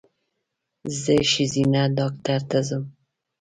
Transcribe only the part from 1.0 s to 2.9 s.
زه ښځېنه ډاکټر ته ځم